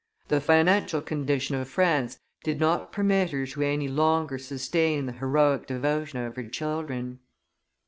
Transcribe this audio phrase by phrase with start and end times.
[0.29, 5.67] The financial condition of France did not permit her to any longer sustain the heroic
[5.67, 7.19] devotion of her children.